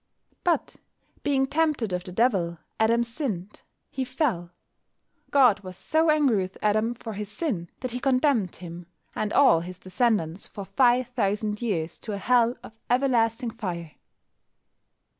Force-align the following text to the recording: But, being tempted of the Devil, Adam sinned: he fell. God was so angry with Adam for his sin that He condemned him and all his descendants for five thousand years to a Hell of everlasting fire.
But, 0.43 0.77
being 1.21 1.45
tempted 1.45 1.93
of 1.93 2.03
the 2.05 2.11
Devil, 2.11 2.57
Adam 2.79 3.03
sinned: 3.03 3.61
he 3.91 4.03
fell. 4.03 4.49
God 5.29 5.59
was 5.59 5.77
so 5.77 6.09
angry 6.09 6.37
with 6.37 6.57
Adam 6.59 6.95
for 6.95 7.13
his 7.13 7.29
sin 7.29 7.69
that 7.81 7.91
He 7.91 7.99
condemned 7.99 8.55
him 8.55 8.87
and 9.15 9.31
all 9.31 9.59
his 9.59 9.77
descendants 9.77 10.47
for 10.47 10.65
five 10.65 11.09
thousand 11.09 11.61
years 11.61 11.99
to 11.99 12.13
a 12.13 12.17
Hell 12.17 12.55
of 12.63 12.73
everlasting 12.89 13.51
fire. 13.51 13.91